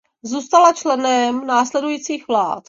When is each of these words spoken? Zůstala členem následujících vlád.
Zůstala 0.23 0.73
členem 0.73 1.47
následujících 1.47 2.27
vlád. 2.27 2.59